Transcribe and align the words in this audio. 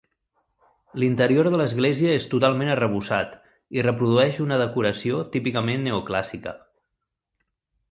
L'interior 1.01 1.49
de 1.55 1.59
l'església 1.61 2.15
és 2.21 2.25
totalment 2.31 2.71
arrebossat 2.77 3.37
i 3.79 3.85
reprodueix 3.89 4.41
una 4.47 4.59
decoració 4.65 5.23
típicament 5.37 5.89
neoclàssica. 5.91 6.57